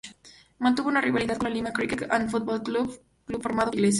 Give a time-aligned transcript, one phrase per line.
[0.57, 3.89] Mantuvo una rivalidad con el Lima Cricket and Football Club, club formado por ingleses.